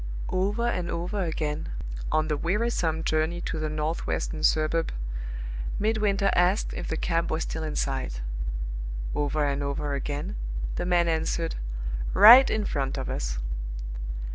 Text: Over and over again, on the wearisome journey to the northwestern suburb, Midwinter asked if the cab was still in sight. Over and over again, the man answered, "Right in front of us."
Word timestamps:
Over 0.29 0.67
and 0.67 0.89
over 0.89 1.21
again, 1.21 1.69
on 2.11 2.27
the 2.27 2.35
wearisome 2.35 3.03
journey 3.03 3.39
to 3.41 3.59
the 3.59 3.69
northwestern 3.69 4.41
suburb, 4.41 4.91
Midwinter 5.77 6.31
asked 6.33 6.73
if 6.73 6.87
the 6.87 6.97
cab 6.97 7.29
was 7.29 7.43
still 7.43 7.61
in 7.61 7.75
sight. 7.75 8.23
Over 9.13 9.45
and 9.45 9.61
over 9.61 9.93
again, 9.93 10.37
the 10.75 10.87
man 10.87 11.07
answered, 11.07 11.53
"Right 12.15 12.49
in 12.49 12.65
front 12.65 12.97
of 12.97 13.11
us." 13.11 13.37